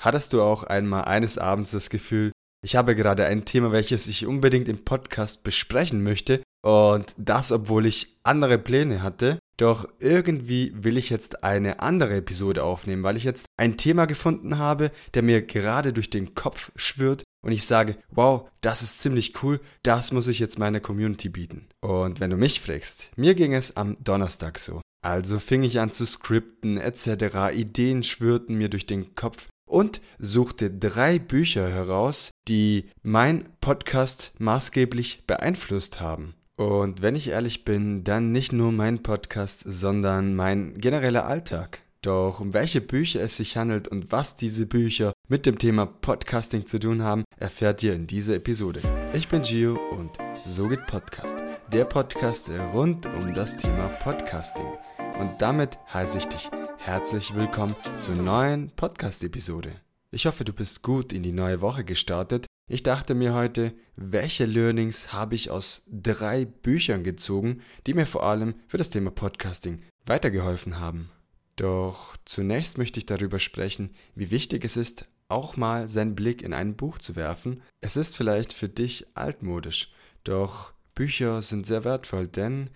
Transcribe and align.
Hattest 0.00 0.32
du 0.32 0.42
auch 0.42 0.64
einmal 0.64 1.04
eines 1.04 1.36
Abends 1.36 1.72
das 1.72 1.90
Gefühl, 1.90 2.32
ich 2.64 2.74
habe 2.74 2.94
gerade 2.94 3.26
ein 3.26 3.44
Thema, 3.44 3.70
welches 3.70 4.06
ich 4.06 4.26
unbedingt 4.26 4.68
im 4.68 4.84
Podcast 4.84 5.44
besprechen 5.44 6.02
möchte, 6.02 6.42
und 6.62 7.14
das, 7.16 7.52
obwohl 7.52 7.86
ich 7.86 8.18
andere 8.22 8.58
Pläne 8.58 9.02
hatte. 9.02 9.38
Doch 9.56 9.88
irgendwie 9.98 10.72
will 10.74 10.96
ich 10.96 11.10
jetzt 11.10 11.44
eine 11.44 11.80
andere 11.80 12.16
Episode 12.16 12.64
aufnehmen, 12.64 13.02
weil 13.02 13.18
ich 13.18 13.24
jetzt 13.24 13.46
ein 13.58 13.76
Thema 13.76 14.06
gefunden 14.06 14.58
habe, 14.58 14.90
der 15.12 15.22
mir 15.22 15.42
gerade 15.42 15.92
durch 15.92 16.08
den 16.08 16.34
Kopf 16.34 16.72
schwirrt 16.76 17.24
und 17.44 17.52
ich 17.52 17.66
sage, 17.66 17.96
wow, 18.10 18.48
das 18.62 18.82
ist 18.82 19.00
ziemlich 19.00 19.42
cool, 19.42 19.60
das 19.82 20.12
muss 20.12 20.28
ich 20.28 20.38
jetzt 20.38 20.58
meiner 20.58 20.80
Community 20.80 21.28
bieten. 21.28 21.68
Und 21.82 22.20
wenn 22.20 22.30
du 22.30 22.36
mich 22.36 22.60
fragst, 22.60 23.10
mir 23.16 23.34
ging 23.34 23.52
es 23.52 23.76
am 23.76 23.98
Donnerstag 24.02 24.58
so. 24.58 24.80
Also 25.02 25.38
fing 25.38 25.62
ich 25.62 25.78
an 25.78 25.92
zu 25.92 26.06
skripten 26.06 26.78
etc., 26.78 27.54
Ideen 27.54 28.02
schwirrten 28.02 28.56
mir 28.56 28.70
durch 28.70 28.86
den 28.86 29.14
Kopf 29.14 29.48
und 29.70 30.00
suchte 30.18 30.70
drei 30.70 31.18
Bücher 31.18 31.68
heraus, 31.68 32.30
die 32.48 32.90
mein 33.02 33.48
Podcast 33.60 34.32
maßgeblich 34.38 35.24
beeinflusst 35.26 36.00
haben. 36.00 36.34
Und 36.56 37.00
wenn 37.00 37.14
ich 37.14 37.28
ehrlich 37.28 37.64
bin, 37.64 38.04
dann 38.04 38.32
nicht 38.32 38.52
nur 38.52 38.70
mein 38.72 39.02
Podcast, 39.02 39.62
sondern 39.64 40.34
mein 40.34 40.78
genereller 40.78 41.24
Alltag. 41.24 41.82
Doch 42.02 42.40
um 42.40 42.52
welche 42.52 42.80
Bücher 42.80 43.20
es 43.20 43.36
sich 43.36 43.56
handelt 43.56 43.88
und 43.88 44.10
was 44.10 44.36
diese 44.36 44.66
Bücher 44.66 45.12
mit 45.28 45.46
dem 45.46 45.58
Thema 45.58 45.86
Podcasting 45.86 46.66
zu 46.66 46.78
tun 46.78 47.02
haben, 47.02 47.24
erfährt 47.38 47.82
ihr 47.82 47.94
in 47.94 48.06
dieser 48.06 48.34
Episode. 48.36 48.80
Ich 49.12 49.28
bin 49.28 49.42
Gio 49.42 49.78
und 49.90 50.10
so 50.46 50.68
geht 50.68 50.86
Podcast. 50.86 51.42
Der 51.72 51.84
Podcast 51.84 52.50
rund 52.74 53.06
um 53.06 53.34
das 53.34 53.54
Thema 53.56 53.88
Podcasting. 54.02 54.99
Und 55.18 55.32
damit 55.38 55.78
heiße 55.92 56.18
ich 56.18 56.26
dich 56.26 56.50
herzlich 56.78 57.34
willkommen 57.34 57.74
zur 58.00 58.14
neuen 58.14 58.70
Podcast-Episode. 58.70 59.72
Ich 60.10 60.26
hoffe, 60.26 60.44
du 60.44 60.52
bist 60.52 60.82
gut 60.82 61.12
in 61.12 61.22
die 61.22 61.32
neue 61.32 61.60
Woche 61.60 61.84
gestartet 61.84 62.46
ich 62.72 62.84
dachte 62.84 63.16
mir 63.16 63.34
heute, 63.34 63.72
welche 63.96 64.44
Learnings 64.44 65.12
habe 65.12 65.34
ich 65.34 65.50
aus 65.50 65.82
drei 65.90 66.44
Büchern 66.44 67.02
gezogen, 67.02 67.62
die 67.84 67.94
mir 67.94 68.06
vor 68.06 68.22
allem 68.22 68.54
für 68.68 68.76
das 68.76 68.90
Thema 68.90 69.10
Podcasting 69.10 69.82
weitergeholfen 70.06 70.78
haben. 70.78 71.10
Doch 71.56 72.16
zunächst 72.24 72.78
möchte 72.78 73.00
ich 73.00 73.06
darüber 73.06 73.40
sprechen, 73.40 73.90
wie 74.14 74.30
wichtig 74.30 74.64
es 74.64 74.76
ist, 74.76 75.06
auch 75.28 75.56
mal 75.56 75.88
seinen 75.88 76.14
Blick 76.14 76.42
in 76.42 76.52
ein 76.52 76.76
Buch 76.76 77.00
zu 77.00 77.16
werfen. 77.16 77.60
Es 77.80 77.96
ist 77.96 78.16
vielleicht 78.16 78.52
für 78.52 78.68
dich 78.68 79.04
altmodisch, 79.16 79.90
doch 80.22 80.72
Bücher 80.94 81.42
sind 81.42 81.66
sehr 81.66 81.82
wertvoll, 81.82 82.28
denn 82.28 82.70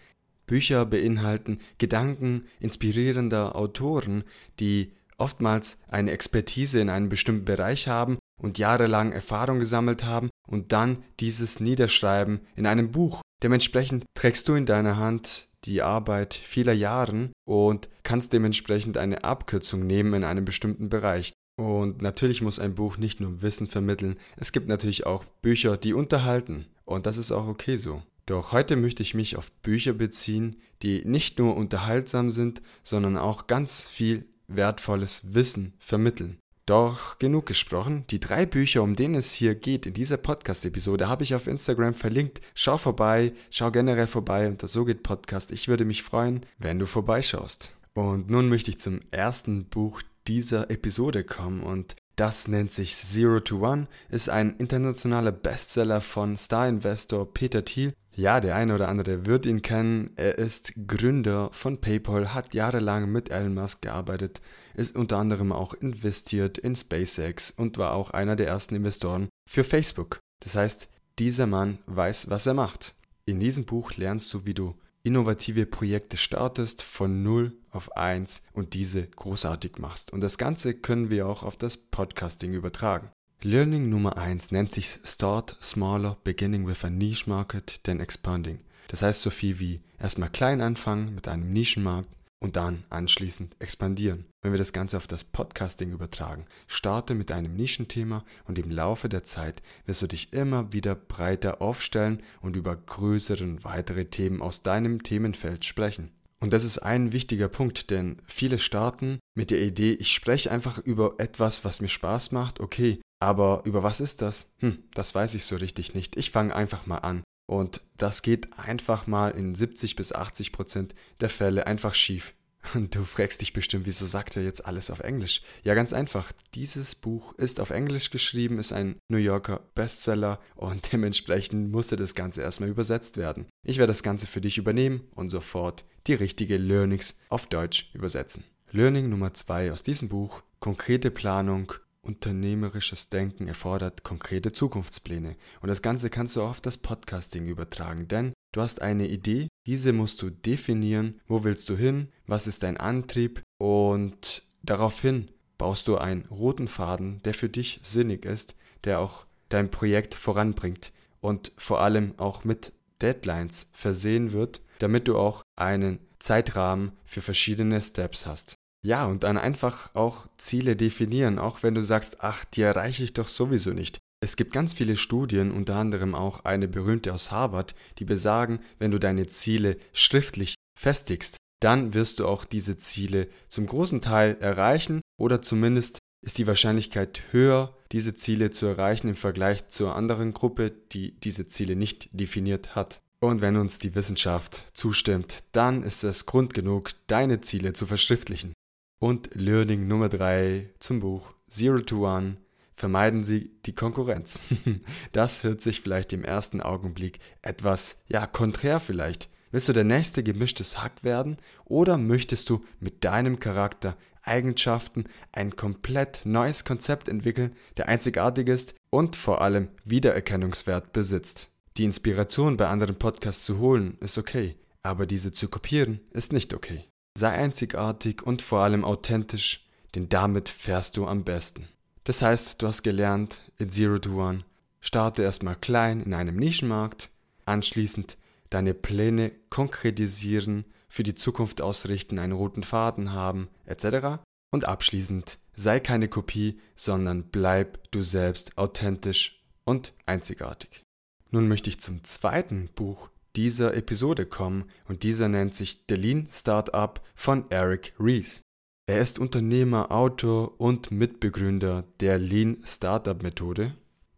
Bücher 0.47 0.85
beinhalten 0.87 1.61
Gedanken 1.79 2.45
inspirierender 2.61 3.57
Autoren, 3.57 4.25
die 4.61 4.93
oftmals 5.19 5.79
eine 5.89 6.11
Expertise 6.11 6.81
in 6.81 6.91
einem 6.91 7.09
bestimmten 7.09 7.45
Bereich 7.45 7.89
haben 7.89 8.19
und 8.41 8.59
jahrelang 8.59 9.13
Erfahrung 9.13 9.59
gesammelt 9.59 10.05
haben 10.05 10.31
und 10.47 10.73
dann 10.73 11.03
dieses 11.21 11.61
niederschreiben 11.61 12.41
in 12.57 12.67
einem 12.67 12.91
Buch. 12.91 13.21
Dementsprechend 13.43 14.05
trägst 14.15 14.49
du 14.49 14.55
in 14.55 14.67
deiner 14.67 14.97
Hand 14.97 15.49
die 15.65 15.83
Arbeit 15.83 16.35
vieler 16.35 16.73
Jahren 16.73 17.33
und 17.47 17.89
kannst 18.03 18.33
dementsprechend 18.33 18.97
eine 18.97 19.25
Abkürzung 19.25 19.87
nehmen 19.87 20.15
in 20.15 20.25
einem 20.25 20.45
bestimmten 20.45 20.89
Bereich. 20.89 21.33
Und 21.57 22.03
natürlich 22.03 22.43
muss 22.43 22.59
ein 22.59 22.75
Buch 22.75 22.99
nicht 22.99 23.21
nur 23.21 23.43
Wissen 23.43 23.67
vermitteln, 23.67 24.17
es 24.37 24.53
gibt 24.53 24.69
natürlich 24.69 25.07
auch 25.07 25.25
Bücher, 25.41 25.77
die 25.77 25.95
unterhalten. 25.95 26.67
Und 26.85 27.07
das 27.07 27.17
ist 27.17 27.33
auch 27.33 27.47
okay 27.47 27.77
so. 27.77 28.03
Doch 28.27 28.53
heute 28.53 28.77
möchte 28.77 29.03
ich 29.03 29.15
mich 29.15 29.37
auf 29.37 29.53
Bücher 29.53 29.93
beziehen, 29.93 30.57
die 30.83 31.05
nicht 31.05 31.39
nur 31.39 31.57
unterhaltsam 31.57 32.31
sind, 32.31 32.63
sondern 32.83 33.19
auch 33.19 33.47
ganz 33.47 33.87
viel 33.87 34.25
wertvolles 34.49 35.35
Wissen 35.35 35.75
vermitteln. 35.79 36.39
Doch 36.67 37.19
genug 37.19 37.45
gesprochen. 37.45 38.07
Die 38.09 38.21
drei 38.21 38.47
Bücher, 38.47 38.83
um 38.83 38.97
denen 38.97 39.17
es 39.17 39.33
hier 39.33 39.55
geht 39.55 39.85
in 39.85 39.93
dieser 39.93 40.17
Podcast-Episode, 40.17 41.09
habe 41.11 41.23
ich 41.23 41.35
auf 41.35 41.47
Instagram 41.47 41.93
verlinkt. 41.93 42.41
Schau 42.55 42.79
vorbei, 42.79 43.35
schau 43.51 43.71
generell 43.71 44.07
vorbei 44.07 44.49
unter 44.49 44.67
So 44.67 44.87
geht 44.87 45.03
Podcast. 45.03 45.53
Ich 45.53 45.69
würde 45.69 45.85
mich 45.85 46.03
freuen, 46.03 46.47
wenn 46.57 46.79
du 46.79 46.87
vorbeischaust. 46.87 47.77
Und 47.93 48.31
nun 48.31 48.49
möchte 48.49 48.71
ich 48.71 48.79
zum 48.79 49.01
ersten 49.11 49.67
Buch 49.67 50.01
dieser 50.27 50.71
Episode 50.71 51.23
kommen 51.23 51.63
und 51.63 51.97
das 52.17 52.49
nennt 52.49 52.71
sich 52.71 52.97
Zero 52.97 53.41
to 53.41 53.59
One, 53.59 53.89
ist 54.09 54.31
ein 54.31 54.57
internationaler 54.57 55.33
Bestseller 55.33 56.01
von 56.01 56.37
Star-Investor 56.37 57.33
Peter 57.35 57.65
Thiel 57.65 57.93
ja, 58.17 58.41
der 58.41 58.55
eine 58.55 58.75
oder 58.75 58.89
andere 58.89 59.27
wird 59.27 59.47
ihn 59.47 59.63
kennen. 59.63 60.11
Er 60.17 60.39
ist 60.39 60.73
Gründer 60.87 61.51
von 61.53 61.81
PayPal, 61.81 62.33
hat 62.33 62.55
jahrelang 62.55 63.11
mit 63.11 63.31
Elon 63.31 63.55
Musk 63.55 63.83
gearbeitet, 63.83 64.41
ist 64.75 64.97
unter 64.97 65.19
anderem 65.19 65.53
auch 65.53 65.75
investiert 65.75 66.59
in 66.59 66.77
SpaceX 66.77 67.51
und 67.51 67.79
war 67.79 67.93
auch 67.93 68.11
einer 68.11 68.37
der 68.37 68.47
ersten 68.47 68.77
Investoren 68.77 69.29
für 69.49 69.65
Facebook. 69.65 70.21
Das 70.41 70.57
heißt, 70.57 70.89
dieser 71.19 71.47
Mann 71.47 71.79
weiß, 71.87 72.31
was 72.31 72.47
er 72.47 72.55
macht. 72.55 72.95
In 73.25 73.41
diesem 73.41 73.65
Buch 73.65 73.97
lernst 73.97 74.33
du, 74.33 74.47
wie 74.47 74.55
du 74.55 74.75
innovative 75.03 75.67
Projekte 75.67 76.17
startest 76.17 76.83
von 76.83 77.23
0 77.23 77.53
auf 77.71 77.97
1 77.97 78.43
und 78.53 78.75
diese 78.75 79.07
großartig 79.07 79.79
machst. 79.79 80.13
Und 80.13 80.21
das 80.23 80.39
Ganze 80.39 80.75
können 80.75 81.11
wir 81.11 81.27
auch 81.29 81.43
auf 81.43 81.57
das 81.57 81.77
Podcasting 81.77 82.53
übertragen. 82.53 83.11
Learning 83.47 83.91
Nummer 83.91 84.17
1 84.17 84.53
nennt 84.53 84.73
sich 84.73 85.01
Start 85.05 85.59
Smaller, 85.61 86.17
Beginning 86.25 86.67
with 86.67 86.83
a 86.83 86.89
Niche 86.89 87.29
Market, 87.29 87.79
then 87.83 88.01
Expanding. 88.01 88.61
Das 88.89 89.03
heißt 89.03 89.21
so 89.21 89.29
viel 89.29 89.59
wie 89.59 89.83
erstmal 90.01 90.31
klein 90.31 90.63
anfangen 90.63 91.15
mit 91.15 91.29
einem 91.29 91.53
Nischenmarkt 91.53 92.09
und 92.41 92.57
dann 92.57 92.85
anschließend 92.89 93.55
expandieren. 93.59 94.25
Wenn 94.41 94.55
wir 94.55 94.59
das 94.59 94.73
Ganze 94.73 94.97
auf 94.97 95.07
das 95.07 95.25
Podcasting 95.25 95.93
übertragen, 95.93 96.47
starte 96.69 97.15
mit 97.15 97.31
einem 97.33 97.55
Nischenthema 97.55 98.25
und 98.47 98.59
im 98.59 98.71
Laufe 98.71 99.11
der 99.11 99.25
Zeit 99.25 99.61
wirst 99.85 100.01
du 100.01 100.07
dich 100.07 100.33
immer 100.33 100.73
wieder 100.73 100.95
breiter 100.95 101.61
aufstellen 101.61 102.23
und 102.41 102.57
über 102.57 102.75
größere 102.75 103.45
und 103.45 103.63
weitere 103.63 104.07
Themen 104.07 104.41
aus 104.41 104.63
deinem 104.63 105.03
Themenfeld 105.03 105.67
sprechen. 105.67 106.13
Und 106.41 106.55
das 106.55 106.65
ist 106.65 106.79
ein 106.79 107.13
wichtiger 107.13 107.49
Punkt, 107.49 107.91
denn 107.91 108.23
viele 108.27 108.59
starten 108.59 109.19
mit 109.35 109.51
der 109.51 109.61
Idee, 109.61 109.93
ich 109.93 110.13
spreche 110.13 110.51
einfach 110.51 110.79
über 110.79 111.17
etwas, 111.19 111.67
was 111.67 111.83
mir 111.83 111.89
Spaß 111.89 112.33
macht, 112.33 112.61
okay, 112.61 113.01
aber 113.25 113.63
über 113.65 113.83
was 113.83 114.01
ist 114.01 114.23
das? 114.23 114.53
Hm, 114.59 114.79
das 114.95 115.15
weiß 115.15 115.35
ich 115.35 115.45
so 115.45 115.57
richtig 115.57 115.95
nicht. 115.95 116.17
Ich 116.17 116.31
fange 116.31 116.55
einfach 116.55 116.87
mal 116.87 116.99
an. 116.99 117.23
Und 117.47 117.83
das 117.97 118.23
geht 118.23 118.59
einfach 118.59 119.07
mal 119.07 119.31
in 119.31 119.55
70 119.55 119.97
bis 119.97 120.13
80 120.13 120.53
Prozent 120.53 120.95
der 121.21 121.29
Fälle 121.29 121.67
einfach 121.67 121.95
schief. 121.95 122.35
Und 122.75 122.95
du 122.95 123.05
fragst 123.05 123.41
dich 123.41 123.53
bestimmt, 123.53 123.87
wieso 123.87 124.07
sagt 124.07 124.37
er 124.37 124.43
jetzt 124.43 124.65
alles 124.65 124.91
auf 124.91 125.01
Englisch? 125.01 125.43
Ja, 125.63 125.75
ganz 125.75 125.93
einfach. 125.93 126.33
Dieses 126.55 126.95
Buch 126.95 127.35
ist 127.35 127.61
auf 127.61 127.71
Englisch 127.71 128.11
geschrieben, 128.11 128.59
ist 128.59 128.73
ein 128.73 128.97
New 129.09 129.19
Yorker 129.19 129.61
Bestseller 129.75 130.41
und 130.55 130.93
dementsprechend 130.93 131.71
musste 131.71 131.97
das 131.97 132.15
Ganze 132.15 132.43
erstmal 132.43 132.71
übersetzt 132.71 133.17
werden. 133.17 133.47
Ich 133.65 133.79
werde 133.79 133.91
das 133.91 134.03
Ganze 134.03 134.27
für 134.27 134.41
dich 134.41 134.59
übernehmen 134.59 135.07
und 135.15 135.31
sofort 135.31 135.85
die 136.07 136.15
richtige 136.15 136.57
Learnings 136.57 137.19
auf 137.29 137.47
Deutsch 137.47 137.91
übersetzen. 137.93 138.45
Learning 138.71 139.09
Nummer 139.09 139.35
zwei 139.35 139.71
aus 139.71 139.83
diesem 139.83 140.09
Buch: 140.09 140.43
konkrete 140.59 141.11
Planung 141.11 141.75
Unternehmerisches 142.05 143.09
Denken 143.09 143.49
erfordert 143.49 144.03
konkrete 144.03 144.53
Zukunftspläne. 144.53 145.37
Und 145.61 145.69
das 145.69 145.83
Ganze 145.83 146.11
kannst 146.11 146.37
du 146.37 146.43
auch 146.43 146.51
auf 146.51 146.61
das 146.61 146.79
Podcasting 146.79 147.47
übertragen, 147.47 148.09
denn 148.09 148.33
du 148.53 148.61
hast 148.61 148.83
eine 148.83 149.09
Idee, 149.09 149.49
diese 149.67 149.93
musst 149.93 150.23
du 150.23 150.31
definieren, 150.31 151.21
wo 151.27 151.45
willst 151.45 151.69
du 151.69 151.77
hin, 151.77 152.09
was 152.27 152.47
ist 152.47 152.63
dein 152.63 152.77
Antrieb 152.77 153.43
und 153.59 154.43
daraufhin 154.63 155.31
baust 155.59 155.89
du 155.89 155.97
einen 155.97 156.27
roten 156.27 156.69
Faden, 156.69 157.23
der 157.25 157.35
für 157.35 157.49
dich 157.49 157.81
sinnig 157.83 158.25
ist, 158.25 158.55
der 158.85 159.01
auch 159.01 159.27
dein 159.49 159.71
Projekt 159.71 160.15
voranbringt 160.15 160.93
und 161.21 161.53
vor 161.57 161.81
allem 161.81 162.15
auch 162.19 162.45
mit 162.45 162.73
Deadlines 163.01 163.69
versehen 163.73 164.33
wird, 164.33 164.61
damit 164.79 165.09
du 165.09 165.17
auch 165.17 165.43
einen 165.57 166.01
Zeitrahmen 166.19 166.93
für 167.05 167.21
verschiedene 167.21 167.81
Steps 167.81 168.27
hast. 168.27 168.54
Ja, 168.85 169.07
und 169.07 169.25
dann 169.25 169.39
einfach 169.39 169.95
auch 169.95 170.29
Ziele 170.37 170.77
definieren, 170.77 171.39
auch 171.39 171.63
wenn 171.63 171.75
du 171.75 171.83
sagst, 171.83 172.19
ach, 172.21 172.45
die 172.45 172.61
erreiche 172.61 173.03
ich 173.03 173.15
doch 173.15 173.29
sowieso 173.29 173.71
nicht. 173.71 173.99
Es 174.21 174.37
gibt 174.37 174.53
ganz 174.53 174.75
viele 174.75 174.97
Studien, 174.97 175.53
unter 175.53 175.77
anderem 175.77 176.15
auch 176.15 176.45
eine 176.45 176.69
berühmte 176.69 177.13
aus 177.15 177.31
Harvard, 177.31 177.75
die 177.99 178.05
besagen, 178.05 178.61
wenn 178.79 178.91
du 178.91 178.99
deine 178.99 179.27
Ziele 179.27 179.79
schriftlich 179.95 180.55
festigst, 180.79 181.39
dann 181.61 181.95
wirst 181.95 182.21
du 182.21 182.27
auch 182.27 182.45
diese 182.45 182.77
Ziele 182.77 183.29
zum 183.49 183.67
großen 183.67 184.03
Teil 184.03 184.37
erreichen 184.41 185.01
oder 185.19 185.41
zumindest 185.41 185.99
ist 186.23 186.37
die 186.37 186.47
Wahrscheinlichkeit 186.47 187.23
höher, 187.31 187.75
diese 187.91 188.15
Ziele 188.15 188.51
zu 188.51 188.67
erreichen 188.67 189.09
im 189.09 189.17
Vergleich 189.17 189.69
zur 189.69 189.97
anderen 189.97 190.35
Gruppe, 190.35 190.73
die 190.93 191.19
diese 191.21 191.47
Ziele 191.47 191.75
nicht 191.75 192.09
definiert 192.13 192.75
hat. 192.75 193.01
Und 193.21 193.41
wenn 193.41 193.57
uns 193.57 193.79
die 193.79 193.95
Wissenschaft 193.95 194.67
zustimmt, 194.75 195.45
dann 195.53 195.83
ist 195.83 196.05
es 196.05 196.27
Grund 196.27 196.53
genug, 196.53 196.91
deine 197.07 197.41
Ziele 197.41 197.73
zu 197.73 197.87
verschriftlichen. 197.87 198.53
Und 198.99 199.31
Learning 199.35 199.87
Nummer 199.87 200.09
3 200.09 200.71
zum 200.79 201.01
Buch 201.01 201.33
Zero 201.49 201.81
to 201.81 202.07
One. 202.07 202.39
Vermeiden 202.73 203.23
Sie 203.23 203.53
die 203.67 203.75
Konkurrenz. 203.75 204.47
das 205.13 205.45
hört 205.45 205.61
sich 205.63 205.81
vielleicht 205.81 206.13
im 206.13 206.25
ersten 206.25 206.61
Augenblick 206.61 207.21
etwas, 207.43 208.03
ja, 208.09 208.27
konträr 208.27 208.81
vielleicht. 208.81 209.29
Willst 209.53 209.69
du 209.69 209.73
der 209.73 209.85
nächste 209.85 210.25
gemischtes 210.25 210.83
Hack 210.83 211.05
werden 211.05 211.37
oder 211.65 211.97
möchtest 211.97 212.51
du 212.51 212.65
mit 212.81 213.05
deinem 213.05 213.39
Charakter 213.39 213.97
Eigenschaften 214.23 215.05
ein 215.33 215.55
komplett 215.55 216.23
neues 216.25 216.65
Konzept 216.65 217.09
entwickeln, 217.09 217.55
der 217.77 217.89
einzigartig 217.89 218.49
ist 218.49 218.75
und 218.91 219.17
vor 219.17 219.43
allem 219.43 219.69
Wiedererkennungswert 219.85 220.93
besitzt. 220.93 221.51
Die 221.77 221.85
Inspiration 221.85 222.57
bei 222.57 222.69
anderen 222.69 222.97
Podcasts 222.97 223.45
zu 223.45 223.59
holen 223.59 223.97
ist 224.01 224.19
okay, 224.19 224.57
aber 224.83 225.07
diese 225.07 225.33
zu 225.33 225.49
kopieren 225.49 226.01
ist 226.11 226.33
nicht 226.33 226.55
okay. 226.55 226.85
Sei 227.17 227.31
einzigartig 227.31 228.23
und 228.23 228.43
vor 228.43 228.61
allem 228.61 228.85
authentisch, 228.85 229.67
denn 229.95 230.09
damit 230.09 230.49
fährst 230.49 230.97
du 230.97 231.07
am 231.07 231.25
besten. 231.25 231.69
Das 232.05 232.23
heißt, 232.23 232.61
du 232.61 232.67
hast 232.67 232.83
gelernt, 232.83 233.41
in 233.59 233.71
Zero 233.71 233.99
to 233.99 234.21
One, 234.21 234.45
starte 234.81 235.23
erstmal 235.23 235.57
klein 235.57 236.01
in 236.01 236.13
einem 236.13 236.37
Nischenmarkt, 236.37 237.11
anschließend 237.47 238.19
deine 238.51 238.75
Pläne 238.75 239.33
konkretisieren, 239.51 240.65
für 240.89 241.03
die 241.03 241.15
Zukunft 241.17 241.61
ausrichten, 241.61 242.21
einen 242.21 242.35
roten 242.35 242.63
Faden 242.63 243.13
haben, 243.13 243.49
etc. 243.67 244.23
Und 244.53 244.65
abschließend, 244.65 245.39
sei 245.57 245.81
keine 245.81 246.09
Kopie, 246.09 246.61
sondern 246.77 247.31
bleib 247.31 247.91
du 247.91 248.03
selbst 248.03 248.57
authentisch 248.57 249.43
und 249.65 249.93
einzigartig. 250.07 250.85
Nun 251.33 251.49
möchte 251.49 251.69
ich 251.69 251.81
zum 251.81 252.05
zweiten 252.05 252.69
Buch 252.77 253.09
dieser 253.37 253.75
Episode 253.75 254.27
kommen 254.27 254.65
und 254.89 255.03
dieser 255.03 255.29
nennt 255.29 255.55
sich 255.55 255.85
The 255.89 255.97
Lean 255.97 256.29
Startup 256.31 257.01
von 257.15 257.45
Eric 257.51 257.95
Ries. 257.99 258.43
Er 258.87 259.01
ist 259.01 259.19
Unternehmer, 259.19 259.91
Autor 259.91 260.61
und 260.61 260.91
Mitbegründer 260.91 261.85
der 262.01 262.19
Lean 262.19 262.59
Startup 262.65 263.23
Methode. 263.23 263.75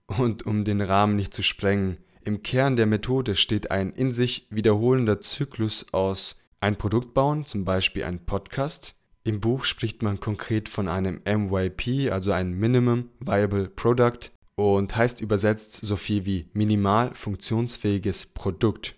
Und 0.07 0.45
um 0.45 0.65
den 0.65 0.81
Rahmen 0.81 1.17
nicht 1.17 1.33
zu 1.33 1.43
sprengen, 1.43 1.99
im 2.25 2.43
Kern 2.43 2.75
der 2.75 2.87
Methode 2.87 3.37
steht 3.37 3.71
ein 3.71 3.93
in 3.93 4.11
sich 4.11 4.49
wiederholender 4.51 5.21
Zyklus 5.21 5.87
aus 5.93 6.43
ein 6.61 6.75
Produkt 6.75 7.15
bauen, 7.15 7.47
zum 7.47 7.65
Beispiel 7.65 8.03
ein 8.03 8.27
Podcast. 8.27 8.97
Im 9.23 9.41
Buch 9.41 9.65
spricht 9.65 10.03
man 10.03 10.19
konkret 10.19 10.69
von 10.69 10.89
einem 10.89 11.21
MYP, 11.25 12.11
also 12.11 12.33
ein 12.33 12.53
Minimum 12.53 13.11
Viable 13.21 13.69
Product 13.69 14.33
und 14.57 14.97
heißt 14.97 15.21
übersetzt 15.21 15.75
so 15.75 15.95
viel 15.95 16.27
wie 16.27 16.49
minimal 16.55 17.15
funktionsfähiges 17.15 18.27
Produkt. 18.27 18.96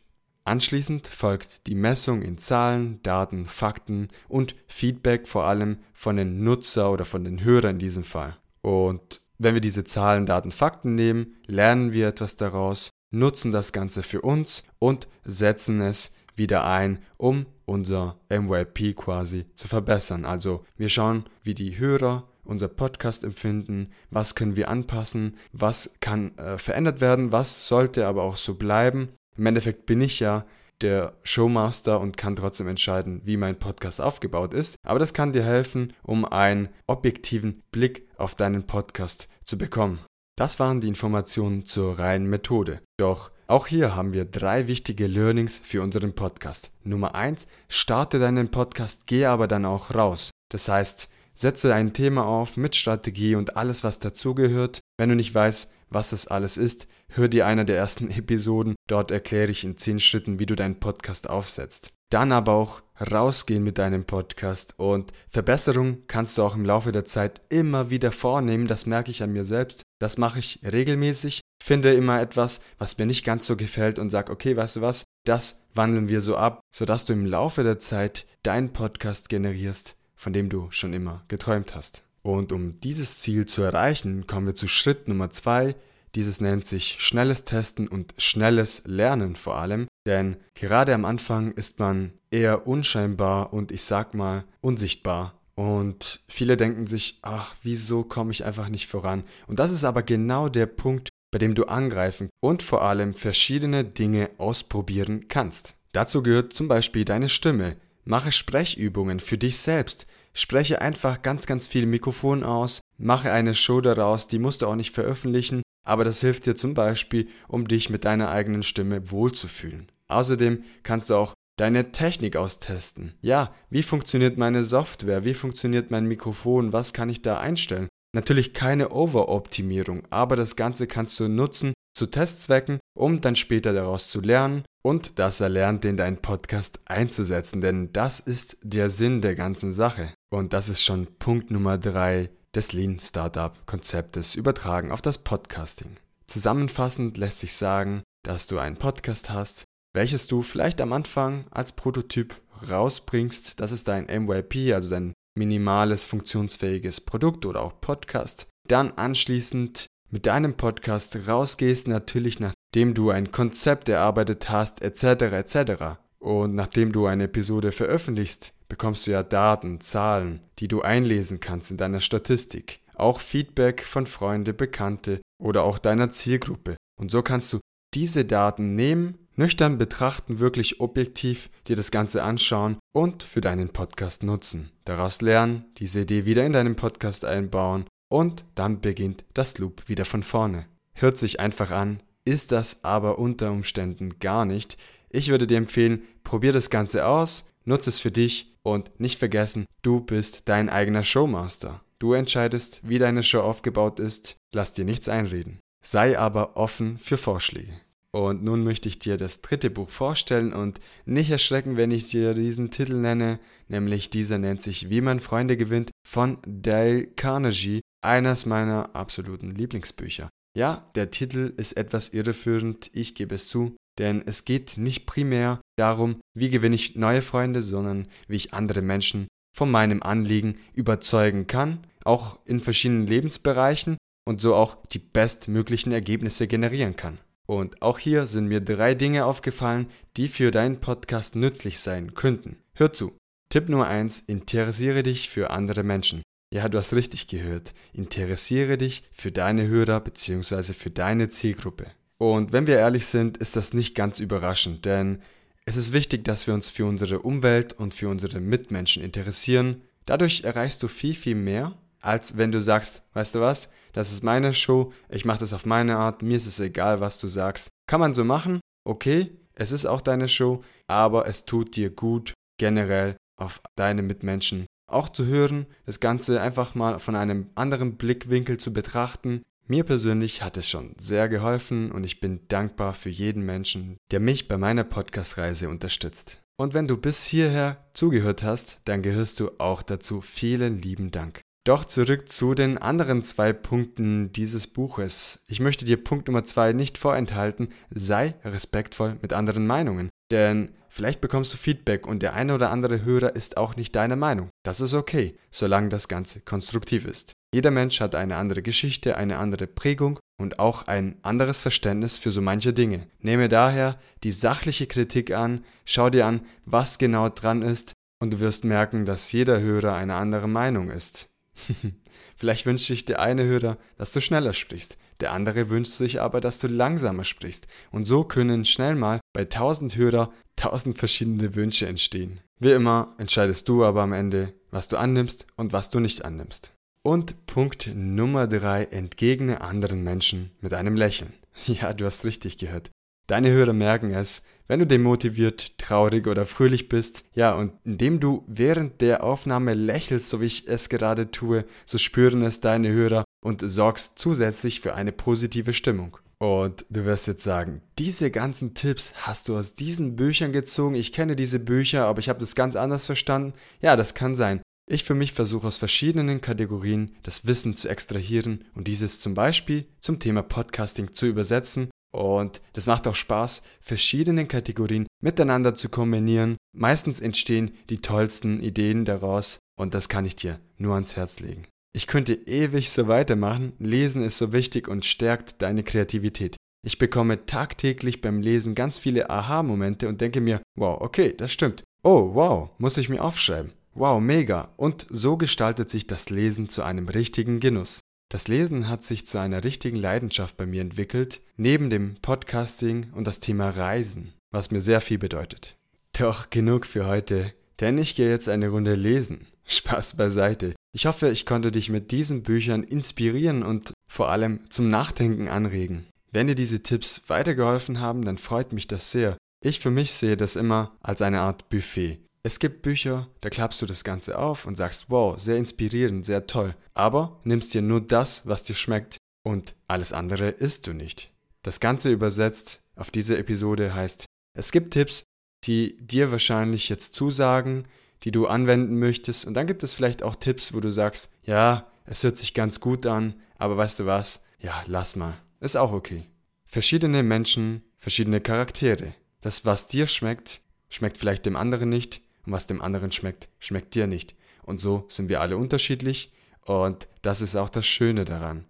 Anschließend 0.49 1.07
folgt 1.09 1.67
die 1.67 1.75
Messung 1.75 2.23
in 2.23 2.39
Zahlen, 2.39 3.03
Daten, 3.03 3.45
Fakten 3.45 4.09
und 4.29 4.57
Feedback 4.67 5.29
vor 5.29 5.45
allem 5.45 5.77
von 5.93 6.17
den 6.17 6.43
Nutzer 6.43 6.91
oder 6.91 7.05
von 7.05 7.23
den 7.23 7.45
Hörern 7.45 7.73
in 7.73 7.79
diesem 7.79 8.03
Fall. 8.03 8.35
Und 8.63 9.21
wenn 9.37 9.53
wir 9.53 9.61
diese 9.61 9.85
Zahlen, 9.85 10.25
Daten, 10.25 10.51
Fakten 10.51 10.95
nehmen, 10.95 11.37
lernen 11.45 11.93
wir 11.93 12.09
etwas 12.09 12.37
daraus, 12.37 12.89
nutzen 13.11 13.53
das 13.53 13.75
Ganze 13.75 14.03
für 14.03 14.23
uns 14.23 14.63
und 14.79 15.07
setzen 15.23 15.83
es 15.83 16.15
wieder 16.35 16.67
ein, 16.67 17.01
um 17.19 17.45
unser 17.67 18.19
MYP 18.31 18.97
quasi 18.97 19.45
zu 19.53 19.69
verbessern. 19.69 20.25
Also 20.25 20.65
wir 20.79 20.89
schauen, 20.89 21.27
wie 21.43 21.53
die 21.53 21.77
Hörer 21.77 22.27
unser 22.43 22.69
Podcast 22.69 23.23
empfinden, 23.23 23.91
was 24.09 24.35
können 24.35 24.57
wir 24.57 24.71
anpassen, 24.71 25.37
was 25.53 25.95
kann 26.01 26.39
äh, 26.39 26.57
verändert 26.57 27.03
werden, 27.03 27.33
was 27.33 27.69
sollte 27.69 28.07
aber 28.07 28.23
auch 28.23 28.39
so 28.39 28.55
bleiben. 28.55 29.11
Im 29.39 29.47
Endeffekt 29.47 29.87
bin 29.87 30.01
ich 30.01 30.19
ja 30.19 30.45
der 30.81 31.15
Showmaster 31.23 32.01
und 32.01 32.17
kann 32.17 32.37
trotzdem 32.37 32.67
entscheiden, 32.67 33.21
wie 33.25 33.37
mein 33.37 33.59
Podcast 33.59 34.01
aufgebaut 34.01 34.53
ist. 34.53 34.77
Aber 34.85 34.99
das 34.99 35.15
kann 35.15 35.33
dir 35.33 35.45
helfen, 35.45 35.93
um 36.03 36.25
einen 36.25 36.69
objektiven 36.89 37.63
Blick 37.71 38.09
auf 38.17 38.35
deinen 38.35 38.65
Podcast 38.65 39.29
zu 39.45 39.57
bekommen. 39.57 40.01
Das 40.37 40.59
waren 40.59 40.81
die 40.81 40.89
Informationen 40.89 41.65
zur 41.65 41.99
reinen 41.99 42.29
Methode. 42.29 42.81
Doch 42.97 43.31
auch 43.47 43.69
hier 43.69 43.95
haben 43.97 44.13
wir 44.13 44.25
drei 44.25 44.67
wichtige 44.67 45.07
Learnings 45.07 45.61
für 45.63 45.83
unseren 45.83 46.15
Podcast. 46.15 46.73
Nummer 46.83 47.15
eins: 47.15 47.47
starte 47.69 48.19
deinen 48.19 48.51
Podcast, 48.51 49.07
geh 49.07 49.25
aber 49.25 49.47
dann 49.47 49.65
auch 49.65 49.95
raus. 49.95 50.31
Das 50.51 50.69
heißt, 50.69 51.09
setze 51.35 51.73
ein 51.75 51.93
Thema 51.93 52.27
auf 52.27 52.57
mit 52.57 52.75
Strategie 52.75 53.37
und 53.37 53.57
alles, 53.57 53.85
was 53.85 54.01
dazugehört. 54.01 54.81
Wenn 54.97 55.09
du 55.09 55.15
nicht 55.15 55.35
weißt, 55.35 55.73
was 55.91 56.11
das 56.11 56.27
alles 56.27 56.57
ist, 56.57 56.89
hör 57.09 57.29
dir 57.29 57.47
einer 57.47 57.65
der 57.65 57.77
ersten 57.77 58.11
Episoden. 58.11 58.75
Dort 58.89 59.11
erkläre 59.11 59.51
ich 59.51 59.65
in 59.65 59.77
zehn 59.77 60.01
Schritten, 60.01 60.39
wie 60.39 60.47
du 60.47 60.55
deinen 60.55 60.81
Podcast 60.81 61.29
aufsetzt. 61.29 61.93
Dann 62.11 62.33
aber 62.33 62.53
auch 62.53 62.83
rausgehen 63.13 63.63
mit 63.63 63.79
deinem 63.79 64.05
Podcast 64.05 64.79
und 64.79 65.13
Verbesserungen 65.29 66.05
kannst 66.07 66.39
du 66.39 66.43
auch 66.43 66.57
im 66.57 66.65
Laufe 66.65 66.91
der 66.91 67.05
Zeit 67.05 67.43
immer 67.51 67.91
wieder 67.91 68.13
vornehmen. 68.13 68.67
Das 68.67 68.87
merke 68.87 69.11
ich 69.11 69.23
an 69.23 69.33
mir 69.33 69.45
selbst. 69.45 69.83
Das 70.01 70.17
mache 70.17 70.39
ich 70.39 70.61
regelmäßig 70.65 71.43
finde 71.63 71.93
immer 71.93 72.21
etwas, 72.21 72.61
was 72.79 72.99
mir 72.99 73.07
nicht 73.07 73.25
ganz 73.25 73.47
so 73.47 73.57
gefällt 73.57 73.99
und 73.99 74.11
sag, 74.11 74.31
okay, 74.31 74.57
weißt 74.57 74.77
du 74.77 74.81
was, 74.81 75.05
das 75.25 75.67
wandeln 75.75 76.09
wir 76.09 76.21
so 76.21 76.37
ab, 76.37 76.61
sodass 76.75 77.05
du 77.05 77.13
im 77.13 77.27
Laufe 77.27 77.63
der 77.63 77.79
Zeit 77.79 78.27
deinen 78.43 78.73
Podcast 78.73 79.29
generierst, 79.29 79.97
von 80.15 80.33
dem 80.33 80.49
du 80.49 80.71
schon 80.71 80.93
immer 80.93 81.25
geträumt 81.29 81.75
hast. 81.75 82.08
Und 82.23 82.53
um 82.53 82.81
dieses 82.81 83.19
Ziel 83.19 83.47
zu 83.47 83.63
erreichen, 83.63 84.27
kommen 84.27 84.47
wir 84.47 84.55
zu 84.55 84.69
Schritt 84.69 85.09
Nummer 85.09 85.31
zwei. 85.31 85.75
Dieses 86.15 86.41
nennt 86.41 86.67
sich 86.67 86.97
schnelles 86.99 87.45
Testen 87.45 87.87
und 87.87 88.15
schnelles 88.19 88.83
Lernen 88.87 89.37
vor 89.37 89.57
allem, 89.59 89.87
denn 90.07 90.37
gerade 90.55 90.95
am 90.95 91.05
Anfang 91.05 91.53
ist 91.53 91.79
man 91.79 92.13
eher 92.31 92.67
unscheinbar 92.67 93.53
und 93.53 93.71
ich 93.71 93.83
sag 93.83 94.15
mal 94.15 94.45
unsichtbar 94.61 95.39
und 95.59 96.21
viele 96.29 96.57
denken 96.57 96.87
sich, 96.87 97.19
ach, 97.23 97.57
wieso 97.63 98.05
komme 98.05 98.31
ich 98.31 98.45
einfach 98.45 98.69
nicht 98.69 98.87
voran? 98.87 99.25
Und 99.49 99.59
das 99.59 99.73
ist 99.73 99.85
aber 99.85 100.03
genau 100.03 100.49
der 100.49 100.67
Punkt, 100.67 101.09
bei 101.33 101.39
dem 101.39 101.55
du 101.55 101.65
angreifen 101.65 102.31
und 102.41 102.63
vor 102.63 102.83
allem 102.83 103.13
verschiedene 103.13 103.85
Dinge 103.85 104.31
ausprobieren 104.39 105.27
kannst. 105.29 105.75
Dazu 105.93 106.23
gehört 106.23 106.53
zum 106.53 106.69
Beispiel 106.69 107.05
deine 107.05 107.29
Stimme. 107.29 107.77
Mache 108.05 108.31
Sprechübungen 108.31 109.19
für 109.21 109.37
dich 109.37 109.59
selbst. 109.59 110.07
Spreche 110.33 110.81
einfach 110.81 111.23
ganz, 111.23 111.47
ganz 111.47 111.67
viel 111.67 111.87
Mikrofon 111.87 112.45
aus. 112.45 112.81
Mache 112.99 113.33
eine 113.33 113.55
Show 113.55 113.81
daraus, 113.81 114.29
die 114.29 114.39
musst 114.39 114.63
du 114.63 114.67
auch 114.67 114.77
nicht 114.77 114.95
veröffentlichen, 114.95 115.63
aber 115.85 116.05
das 116.05 116.21
hilft 116.21 116.47
dir 116.47 116.55
zum 116.55 116.75
Beispiel, 116.75 117.29
um 117.49 117.67
dich 117.67 117.91
mit 117.91 118.05
deiner 118.05 118.31
eigenen 118.31 118.63
Stimme 118.63 119.11
wohlzufühlen. 119.11 119.91
Außerdem 120.09 120.65
kannst 120.83 121.11
du 121.11 121.17
auch 121.17 121.35
deine 121.59 121.93
Technik 121.93 122.37
austesten. 122.37 123.15
Ja, 123.21 123.55
wie 123.69 123.83
funktioniert 123.83 124.39
meine 124.39 124.65
Software? 124.65 125.25
Wie 125.25 125.35
funktioniert 125.35 125.91
mein 125.91 126.07
Mikrofon? 126.07 126.73
Was 126.73 126.93
kann 126.93 127.09
ich 127.09 127.23
da 127.23 127.39
einstellen? 127.41 127.89
Natürlich 128.15 128.55
keine 128.55 128.91
Overoptimierung, 128.91 130.03
aber 130.11 130.37
das 130.37 130.57
Ganze 130.57 130.87
kannst 130.87 131.19
du 131.21 131.29
nutzen 131.29 131.75
zu 131.95 132.07
Testzwecken, 132.07 132.79
um 132.97 133.21
dann 133.21 133.37
später 133.37 133.73
daraus 133.73 134.09
zu 134.09 134.21
lernen 134.21 134.63
und 134.89 135.19
das 135.19 135.43
Erlernt 135.43 135.85
in 135.85 135.99
deinen 135.99 136.17
Podcast 136.17 136.81
einzusetzen, 136.87 137.61
denn 137.61 137.93
das 137.93 138.21
ist 138.21 138.57
der 138.63 138.89
Sinn 138.89 139.21
der 139.21 139.35
ganzen 139.35 139.71
Sache. 139.71 140.15
Und 140.31 140.55
das 140.55 140.71
ist 140.71 140.83
schon 140.83 141.07
Punkt 141.19 141.51
Nummer 141.51 141.77
drei 141.77 142.31
des 142.55 142.73
Lean 142.73 142.99
Startup 142.99 143.55
Konzeptes 143.67 144.35
übertragen 144.35 144.91
auf 144.91 145.03
das 145.03 145.19
Podcasting. 145.19 145.97
Zusammenfassend 146.27 147.19
lässt 147.19 147.41
sich 147.41 147.53
sagen, 147.53 148.03
dass 148.23 148.47
du 148.47 148.59
einen 148.59 148.77
Podcast 148.77 149.29
hast, 149.29 149.65
welches 149.93 150.27
du 150.27 150.41
vielleicht 150.41 150.81
am 150.81 150.95
Anfang 150.95 151.45
als 151.51 151.73
Prototyp 151.73 152.41
rausbringst. 152.71 153.61
Das 153.61 153.73
ist 153.73 153.89
dein 153.89 154.07
MYP, 154.07 154.73
also 154.73 154.89
dein 154.89 155.13
minimales 155.37 156.07
funktionsfähiges 156.07 157.03
Produkt 157.03 157.45
oder 157.45 157.61
auch 157.61 157.79
Podcast. 157.83 158.47
Dann 158.67 158.93
anschließend 158.93 159.87
mit 160.11 160.27
deinem 160.27 160.55
Podcast 160.55 161.19
rausgehst, 161.29 161.89
natürlich 161.89 162.41
nachdem 162.41 162.95
du 162.95 163.11
ein 163.11 163.31
Konzept 163.31 163.89
erarbeitet 163.89 164.51
hast, 164.51 164.83
etc. 164.83 165.23
etc. 165.33 165.99
Und 166.19 166.55
nachdem 166.55 166.93
du 166.93 167.07
eine 167.07 167.25
Episode 167.25 167.73
veröffentlichst, 167.73 168.53
bekommst 168.69 169.07
du 169.07 169.13
ja 169.13 169.23
Daten, 169.23 169.81
Zahlen, 169.81 170.41
die 170.59 170.69
du 170.69 170.83
einlesen 170.83 171.41
kannst 171.41 171.71
in 171.71 171.77
deiner 171.77 172.01
Statistik. 172.01 172.81
Auch 172.95 173.21
Feedback 173.21 173.83
von 173.83 174.07
Freunde, 174.07 174.53
Bekannte 174.53 175.21
oder 175.39 175.63
auch 175.63 175.79
deiner 175.79 176.11
Zielgruppe. 176.11 176.77
Und 177.01 177.11
so 177.11 177.23
kannst 177.23 177.53
du 177.53 177.61
diese 177.95 178.25
Daten 178.25 178.75
nehmen 178.75 179.19
Nüchtern 179.39 179.79
betrachten, 179.79 180.41
wirklich 180.41 180.81
objektiv 180.81 181.49
dir 181.69 181.77
das 181.77 181.93
Ganze 181.93 182.25
anschauen 182.25 182.77
und 182.93 183.23
für 183.23 183.41
deinen 183.41 183.69
Podcast 183.69 184.25
nutzen. 184.25 184.73
Daraus 184.85 185.21
lernen, 185.21 185.65
diese 185.77 186.01
Idee 186.01 186.25
wieder 186.25 186.45
in 186.45 186.53
deinen 186.53 186.75
Podcast 186.75 187.25
einbauen 187.25 187.85
und 188.09 188.45
dann 188.55 188.81
beginnt 188.81 189.25
das 189.35 189.59
Loop 189.59 189.89
wieder 189.89 190.05
von 190.05 190.23
vorne. 190.23 190.67
Hört 190.95 191.19
sich 191.19 191.41
einfach 191.41 191.71
an, 191.71 192.03
ist 192.25 192.53
das 192.53 192.85
aber 192.85 193.19
unter 193.19 193.51
Umständen 193.51 194.19
gar 194.19 194.45
nicht. 194.45 194.77
Ich 195.11 195.29
würde 195.29 195.47
dir 195.47 195.59
empfehlen, 195.59 196.03
probier 196.25 196.53
das 196.53 196.71
Ganze 196.71 197.07
aus, 197.07 197.51
nutze 197.65 197.91
es 197.91 198.01
für 198.01 198.11
dich 198.11 198.55
und 198.63 198.99
nicht 199.01 199.19
vergessen, 199.19 199.65
du 199.83 200.01
bist 200.01 200.43
dein 200.49 200.69
eigener 200.69 201.05
Showmaster. 201.05 201.83
Du 201.99 202.13
entscheidest, 202.13 202.81
wie 202.83 202.99
deine 202.99 203.23
Show 203.23 203.41
aufgebaut 203.41 203.99
ist, 203.99 204.37
lass 204.55 204.73
dir 204.73 204.85
nichts 204.85 205.09
einreden. 205.09 205.59
Sei 205.85 206.19
aber 206.19 206.57
offen 206.57 206.99
für 206.99 207.17
Vorschläge. 207.17 207.73
Und 208.11 208.43
nun 208.43 208.65
möchte 208.65 208.89
ich 208.89 208.99
dir 208.99 209.17
das 209.17 209.43
dritte 209.43 209.69
Buch 209.69 209.91
vorstellen 209.91 210.53
und 210.53 210.81
nicht 211.05 211.31
erschrecken, 211.31 211.77
wenn 211.77 211.91
ich 211.91 212.11
dir 212.11 212.35
diesen 212.35 212.71
Titel 212.71 212.95
nenne, 212.95 213.39
nämlich 213.69 214.11
dieser 214.11 214.39
nennt 214.39 214.63
sich 214.63 214.91
Wie 214.91 215.01
man 215.01 215.21
Freunde 215.21 215.57
gewinnt 215.57 215.91
von 216.07 216.39
Dale 216.47 217.07
Carnegie, 217.07 217.81
eines 218.03 218.47
meiner 218.47 218.95
absoluten 218.95 219.51
Lieblingsbücher. 219.51 220.29
Ja, 220.57 220.91
der 220.95 221.11
Titel 221.11 221.53
ist 221.57 221.75
etwas 221.75 222.11
irreführend, 222.11 222.91
ich 222.93 223.15
gebe 223.15 223.35
es 223.35 223.49
zu, 223.49 223.77
denn 223.99 224.23
es 224.27 224.45
geht 224.45 224.77
nicht 224.77 225.07
primär 225.07 225.61
darum, 225.77 226.21
wie 226.35 226.51
gewinne 226.51 226.77
ich 226.77 226.97
neue 226.97 227.23
Freunde, 227.23 227.63
sondern 227.63 228.09
wie 228.29 228.37
ich 228.37 228.55
andere 228.55 228.83
Menschen 228.83 229.29
von 229.57 229.71
meinem 229.71 230.03
Anliegen 230.03 230.59
überzeugen 230.73 231.47
kann, 231.47 231.81
auch 232.05 232.39
in 232.47 232.61
verschiedenen 232.61 233.07
Lebensbereichen 233.07 233.97
und 234.27 234.41
so 234.41 234.55
auch 234.55 234.77
die 234.87 234.99
bestmöglichen 235.01 235.93
Ergebnisse 235.93 236.47
generieren 236.47 236.97
kann. 236.97 237.19
Und 237.47 237.83
auch 237.83 237.99
hier 237.99 238.27
sind 238.27 238.47
mir 238.47 238.61
drei 238.61 238.95
Dinge 238.95 239.25
aufgefallen, 239.25 239.89
die 240.17 240.29
für 240.29 240.51
deinen 240.51 240.81
Podcast 240.81 241.35
nützlich 241.35 241.81
sein 241.81 242.15
könnten. 242.15 242.59
Hör 242.75 242.93
zu. 242.93 243.17
Tipp 243.49 243.69
Nummer 243.71 243.89
1. 243.89 244.21
Interessiere 244.21 245.03
dich 245.03 245.31
für 245.31 245.51
andere 245.51 245.83
Menschen. 245.83 246.23
Ja, 246.51 246.69
du 246.69 246.79
hast 246.79 246.95
richtig 246.95 247.27
gehört. 247.27 247.75
Interessiere 247.93 248.79
dich 248.79 249.03
für 249.13 249.31
deine 249.31 249.67
Hörer 249.67 250.01
bzw. 250.01 250.73
für 250.73 250.91
deine 250.91 251.29
Zielgruppe. 251.29 251.87
Und 252.17 252.53
wenn 252.53 252.67
wir 252.67 252.77
ehrlich 252.77 253.07
sind, 253.07 253.37
ist 253.37 253.55
das 253.55 253.75
nicht 253.75 253.95
ganz 253.95 254.19
überraschend, 254.19 254.85
denn 254.87 255.21
es 255.67 255.77
ist 255.77 255.93
wichtig, 255.93 256.25
dass 256.25 256.47
wir 256.47 256.55
uns 256.55 256.71
für 256.71 256.87
unsere 256.87 257.21
Umwelt 257.21 257.75
und 257.75 257.93
für 257.93 258.09
unsere 258.09 258.41
Mitmenschen 258.41 259.05
interessieren. 259.05 259.83
Dadurch 260.07 260.43
erreichst 260.45 260.83
du 260.83 260.89
viel, 260.89 261.15
viel 261.15 261.35
mehr, 261.35 261.77
als 262.01 262.39
wenn 262.39 262.51
du 262.51 262.63
sagst, 262.63 263.03
weißt 263.13 263.35
du 263.35 263.41
was, 263.41 263.71
das 263.93 264.11
ist 264.11 264.25
meine 264.25 264.55
Show, 264.55 264.93
ich 265.11 265.27
mache 265.27 265.41
das 265.41 265.53
auf 265.53 265.67
meine 265.67 265.99
Art, 265.99 266.23
mir 266.23 266.37
ist 266.37 266.47
es 266.47 266.61
egal, 266.61 267.01
was 267.01 267.21
du 267.21 267.29
sagst. 267.29 267.69
Kann 267.87 268.01
man 268.01 268.15
so 268.15 268.25
machen, 268.25 268.61
okay, 268.85 269.31
es 269.55 269.71
ist 269.71 269.85
auch 269.85 270.01
deine 270.01 270.29
Show, 270.29 270.65
aber 270.87 271.29
es 271.29 271.45
tut 271.45 271.77
dir 271.77 271.91
gut, 271.91 272.33
generell 272.59 273.17
auf 273.37 273.61
deine 273.77 274.03
Mitmenschen 274.03 274.67
auch 274.89 275.09
zu 275.09 275.27
hören, 275.27 275.67
das 275.87 276.01
Ganze 276.01 276.41
einfach 276.41 276.75
mal 276.75 276.99
von 276.99 277.15
einem 277.15 277.51
anderen 277.55 277.97
Blickwinkel 277.97 278.59
zu 278.59 278.73
betrachten. 278.73 279.43
Mir 279.67 279.85
persönlich 279.85 280.43
hat 280.43 280.57
es 280.57 280.69
schon 280.69 280.95
sehr 280.99 281.29
geholfen 281.29 281.93
und 281.93 282.05
ich 282.05 282.21
bin 282.21 282.41
dankbar 282.49 282.95
für 282.95 283.11
jeden 283.11 283.45
Menschen, 283.45 283.99
der 284.11 284.19
mich 284.19 284.49
bei 284.49 284.57
meiner 284.57 284.85
Podcast-Reise 284.85 285.69
unterstützt. 285.69 286.41
Und 286.57 286.75
wenn 286.75 286.89
du 286.89 286.97
bis 286.97 287.25
hierher 287.25 287.87
zugehört 287.93 288.43
hast, 288.43 288.81
dann 288.85 289.03
gehörst 289.03 289.39
du 289.39 289.51
auch 289.59 289.83
dazu. 289.83 290.21
Vielen 290.21 290.79
lieben 290.81 291.11
Dank. 291.11 291.41
Doch 291.65 291.85
zurück 291.85 292.31
zu 292.31 292.55
den 292.55 292.79
anderen 292.79 293.23
zwei 293.23 293.53
Punkten 293.53 294.33
dieses 294.33 294.67
Buches. 294.67 295.45
Ich 295.49 295.61
möchte 295.61 295.85
dir 295.85 296.03
Punkt 296.03 296.27
Nummer 296.27 296.45
zwei 296.45 296.73
nicht 296.73 296.97
vorenthalten, 296.97 297.69
sei 297.91 298.35
respektvoll 298.43 299.19
mit 299.21 299.35
anderen 299.35 299.67
Meinungen. 299.67 300.09
Denn 300.31 300.71
vielleicht 300.89 301.21
bekommst 301.21 301.53
du 301.53 301.57
Feedback 301.57 302.07
und 302.07 302.23
der 302.23 302.35
eine 302.35 302.55
oder 302.55 302.71
andere 302.71 303.05
Hörer 303.05 303.35
ist 303.35 303.57
auch 303.57 303.77
nicht 303.77 303.97
deiner 303.97 304.17
Meinung. 304.17 304.51
Das 304.63 304.81
ist 304.81 304.95
okay, 304.95 305.37
solange 305.51 305.89
das 305.89 306.09
Ganze 306.09 306.41
konstruktiv 306.41 307.05
ist. 307.05 307.33
Jeder 307.55 307.71
Mensch 307.71 308.01
hat 308.01 308.15
eine 308.15 308.37
andere 308.37 308.63
Geschichte, 308.63 309.17
eine 309.17 309.39
andere 309.39 309.67
Prägung 309.67 310.19
und 310.39 310.59
auch 310.59 310.87
ein 310.87 311.17
anderes 311.23 311.63
Verständnis 311.63 312.19
für 312.19 312.31
so 312.31 312.43
manche 312.43 312.75
Dinge. 312.75 313.07
Nehme 313.21 313.49
daher 313.49 313.99
die 314.23 314.33
sachliche 314.33 314.87
Kritik 314.87 315.31
an, 315.31 315.65
schau 315.87 316.11
dir 316.11 316.27
an, 316.27 316.43
was 316.67 316.99
genau 316.99 317.31
dran 317.31 317.63
ist 317.63 317.95
und 318.21 318.33
du 318.33 318.41
wirst 318.41 318.65
merken, 318.65 319.07
dass 319.07 319.33
jeder 319.33 319.61
Hörer 319.61 319.95
eine 319.95 320.15
andere 320.15 320.49
Meinung 320.49 320.91
ist. 320.91 321.31
Vielleicht 322.37 322.67
wünscht 322.67 322.87
sich 322.87 323.05
der 323.05 323.21
eine 323.21 323.45
Hörer, 323.45 323.79
dass 323.97 324.13
du 324.13 324.21
schneller 324.21 324.53
sprichst, 324.53 324.99
der 325.21 325.33
andere 325.33 325.71
wünscht 325.71 325.93
sich 325.93 326.21
aber, 326.21 326.41
dass 326.41 326.59
du 326.59 326.69
langsamer 326.69 327.25
sprichst. 327.25 327.67
Und 327.91 328.05
so 328.07 328.25
können 328.25 328.65
schnell 328.65 328.95
mal 328.95 329.21
bei 329.33 329.45
tausend 329.45 329.97
Hörer 329.97 330.33
tausend 330.57 330.99
verschiedene 330.99 331.55
Wünsche 331.55 331.87
entstehen. 331.87 332.41
Wie 332.61 332.73
immer 332.73 333.15
entscheidest 333.19 333.69
du 333.69 333.85
aber 333.85 334.03
am 334.03 334.13
Ende, 334.13 334.55
was 334.71 334.89
du 334.89 334.97
annimmst 334.97 335.47
und 335.57 335.73
was 335.73 335.91
du 335.91 336.01
nicht 336.01 336.25
annimmst. 336.25 336.73
Und 337.03 337.47
Punkt 337.47 337.91
Nummer 337.95 338.47
drei: 338.47 338.85
Entgegne 338.85 339.61
anderen 339.61 340.03
Menschen 340.03 340.51
mit 340.61 340.75
einem 340.75 340.97
Lächeln. 340.97 341.33
Ja, 341.67 341.93
du 341.93 342.05
hast 342.05 342.25
richtig 342.25 342.59
gehört. 342.59 342.91
Deine 343.27 343.51
Hörer 343.51 343.73
merken 343.73 344.15
es, 344.15 344.45
wenn 344.69 344.79
du 344.79 344.87
demotiviert, 344.87 345.77
traurig 345.79 346.27
oder 346.27 346.47
fröhlich 346.47 346.89
bist. 346.89 347.25
Ja, 347.35 347.55
und 347.55 347.73
indem 347.85 348.21
du 348.21 348.45
während 348.47 349.01
der 349.01 349.23
Aufnahme 349.23 349.75
lächelst, 349.75 350.31
so 350.31 350.41
wie 350.41 350.47
ich 350.47 350.69
es 350.69 350.89
gerade 350.89 351.31
tue, 351.31 351.65
so 351.85 351.99
spüren 351.99 352.43
es 352.43 352.61
deine 352.61 352.91
Hörer 352.91 353.25
und 353.45 353.63
sorgst 353.65 354.19
zusätzlich 354.19 354.81
für 354.81 354.95
eine 354.95 355.13
positive 355.13 355.73
Stimmung. 355.73 356.19
Und 356.39 356.85
du 356.89 357.05
wirst 357.05 357.27
jetzt 357.27 357.43
sagen, 357.43 357.83
diese 357.99 358.31
ganzen 358.31 358.75
Tipps 358.75 359.13
hast 359.15 359.49
du 359.49 359.57
aus 359.57 359.75
diesen 359.75 360.15
Büchern 360.15 360.53
gezogen. 360.53 360.95
Ich 360.95 361.13
kenne 361.13 361.35
diese 361.35 361.59
Bücher, 361.59 362.07
aber 362.07 362.21
ich 362.21 362.29
habe 362.29 362.39
das 362.39 362.55
ganz 362.55 362.77
anders 362.77 363.07
verstanden. 363.07 363.55
Ja, 363.81 363.97
das 363.97 364.15
kann 364.15 364.37
sein. 364.37 364.63
Ich 364.89 365.05
für 365.05 365.15
mich 365.15 365.33
versuche 365.33 365.67
aus 365.67 365.79
verschiedenen 365.79 366.41
Kategorien 366.41 367.17
das 367.23 367.45
Wissen 367.47 367.75
zu 367.75 367.89
extrahieren 367.89 368.65
und 368.75 368.89
dieses 368.89 369.21
zum 369.21 369.35
Beispiel 369.35 369.87
zum 370.01 370.19
Thema 370.19 370.43
Podcasting 370.43 371.13
zu 371.13 371.27
übersetzen 371.27 371.91
und 372.11 372.63
das 372.73 372.87
macht 372.87 373.07
auch 373.07 373.15
Spaß, 373.15 373.63
verschiedene 373.81 374.47
Kategorien 374.47 375.07
miteinander 375.23 375.75
zu 375.75 375.89
kombinieren. 375.89 376.57
Meistens 376.75 377.21
entstehen 377.21 377.73
die 377.91 377.99
tollsten 377.99 378.61
Ideen 378.61 379.05
daraus 379.05 379.59
und 379.79 379.95
das 379.95 380.09
kann 380.09 380.25
ich 380.25 380.37
dir 380.37 380.59
nur 380.79 380.95
ans 380.95 381.17
Herz 381.17 381.41
legen. 381.41 381.67
Ich 381.99 382.07
könnte 382.07 382.35
ewig 382.35 382.91
so 382.91 383.09
weitermachen, 383.09 383.73
Lesen 383.81 384.23
ist 384.23 384.39
so 384.39 384.53
wichtig 384.53 384.87
und 384.87 385.05
stärkt 385.05 385.63
deine 385.63 385.83
Kreativität. 385.83 386.55
Ich 386.87 386.99
bekomme 386.99 387.45
tagtäglich 387.45 388.21
beim 388.21 388.41
Lesen 388.41 388.77
ganz 388.77 389.01
viele 389.01 389.31
Aha-Momente 389.31 390.09
und 390.09 390.21
denke 390.21 390.41
mir, 390.41 390.63
wow, 390.77 391.01
okay, 391.01 391.35
das 391.37 391.53
stimmt. 391.53 391.83
Oh, 392.05 392.35
wow, 392.35 392.71
muss 392.79 392.99
ich 392.99 393.09
mir 393.09 393.21
aufschreiben. 393.25 393.73
Wow, 393.95 394.21
mega. 394.21 394.73
Und 394.77 395.09
so 395.11 395.37
gestaltet 395.37 395.91
sich 395.91 396.07
das 396.07 396.31
Lesen 396.31 396.69
zu 396.69 396.85
einem 396.85 397.09
richtigen 397.09 397.59
Genuss. 397.59 397.99
Das 398.31 398.47
Lesen 398.47 398.89
hat 398.89 399.03
sich 399.03 399.27
zu 399.27 399.39
einer 399.39 399.65
richtigen 399.65 399.97
Leidenschaft 399.97 400.57
bei 400.57 400.67
mir 400.67 400.83
entwickelt, 400.83 401.41
neben 401.57 401.91
dem 401.91 402.15
Podcasting 402.23 403.13
und 403.13 403.27
das 403.27 403.41
Thema 403.41 403.71
Reisen, 403.71 404.35
was 404.53 404.71
mir 404.71 404.81
sehr 404.81 405.01
viel 405.01 405.19
bedeutet. 405.19 405.77
Doch 406.17 406.49
genug 406.49 406.87
für 406.87 407.09
heute, 407.09 407.53
denn 407.81 407.99
ich 407.99 408.15
gehe 408.15 408.31
jetzt 408.31 408.49
eine 408.49 408.69
Runde 408.69 408.95
lesen. 408.95 409.49
Spaß 409.67 410.17
beiseite. 410.17 410.78
Ich 410.93 411.07
hoffe, 411.07 411.29
ich 411.29 411.45
konnte 411.45 411.71
dich 411.71 411.91
mit 411.91 412.11
diesen 412.11 412.43
Büchern 412.43 412.83
inspirieren 412.83 413.63
und 413.63 413.93
vor 414.11 414.31
allem 414.31 414.71
zum 414.71 414.89
Nachdenken 414.91 415.49
anregen. 415.49 416.07
Wenn 416.31 416.47
dir 416.47 416.55
diese 416.55 416.83
Tipps 416.83 417.29
weitergeholfen 417.29 418.01
haben, 418.01 418.25
dann 418.25 418.39
freut 418.39 418.73
mich 418.73 418.87
das 418.87 419.11
sehr. 419.11 419.37
Ich 419.63 419.81
für 419.81 419.91
mich 419.91 420.13
sehe 420.13 420.37
das 420.37 420.57
immer 420.57 420.97
als 421.01 421.23
eine 421.23 421.41
Art 421.41 421.69
Buffet. 421.69 422.21
Es 422.43 422.61
gibt 422.61 422.83
Bücher, 422.83 423.29
da 423.41 423.51
klappst 423.51 423.83
du 423.83 423.87
das 423.87 424.05
Ganze 424.05 424.39
auf 424.39 424.65
und 424.65 424.77
sagst, 424.77 425.11
wow, 425.11 425.39
sehr 425.39 425.57
inspirierend, 425.57 426.25
sehr 426.25 426.47
toll, 426.47 426.75
aber 426.95 427.41
nimmst 427.45 427.75
dir 427.75 427.83
nur 427.83 428.01
das, 428.01 428.47
was 428.47 428.63
dir 428.63 428.75
schmeckt 428.75 429.17
und 429.45 429.75
alles 429.89 430.13
andere 430.13 430.51
isst 430.51 430.87
du 430.87 430.93
nicht. 430.93 431.33
Das 431.63 431.81
Ganze 431.81 432.11
übersetzt 432.11 432.81
auf 432.95 433.11
diese 433.11 433.37
Episode 433.37 433.95
heißt, 433.95 434.25
es 434.57 434.73
gibt 434.73 434.95
Tipps, 434.95 435.25
die 435.65 435.97
dir 436.01 436.31
wahrscheinlich 436.31 436.89
jetzt 436.89 437.15
zusagen, 437.15 437.87
die 438.25 438.33
du 438.33 438.47
anwenden 438.47 438.99
möchtest 438.99 439.45
und 439.45 439.55
dann 439.55 439.67
gibt 439.67 439.83
es 439.83 439.95
vielleicht 439.95 440.23
auch 440.23 440.37
Tipps, 440.37 440.75
wo 440.75 440.81
du 440.81 440.91
sagst, 440.91 441.33
ja, 441.45 441.87
es 442.05 442.23
hört 442.23 442.37
sich 442.37 442.55
ganz 442.55 442.81
gut 442.81 443.07
an, 443.07 443.35
aber 443.57 443.77
weißt 443.77 444.01
du 444.01 444.07
was, 444.07 444.45
ja, 444.59 444.83
lass 444.87 445.17
mal, 445.17 445.35
ist 445.61 445.77
auch 445.77 445.93
okay. 445.93 446.27
Verschiedene 446.67 447.23
Menschen, 447.23 447.83
verschiedene 447.97 448.41
Charaktere. 448.41 449.15
Das, 449.41 449.65
was 449.65 449.89
dir 449.89 450.07
schmeckt, 450.07 450.61
schmeckt 450.89 451.19
vielleicht 451.19 451.47
dem 451.47 451.57
anderen 451.57 451.89
nicht 451.89 452.23
und 452.45 452.53
was 452.53 452.67
dem 452.67 452.83
anderen 452.83 453.13
schmeckt, 453.13 453.49
schmeckt 453.59 453.95
dir 453.95 454.07
nicht. 454.07 454.35
Und 454.63 454.81
so 454.81 455.07
sind 455.09 455.29
wir 455.29 455.41
alle 455.41 455.57
unterschiedlich 455.57 456.33
und 456.63 457.09
das 457.23 457.41
ist 457.41 457.57
auch 457.57 457.71
das 457.71 457.87
Schöne 457.87 458.25
daran. 458.25 458.65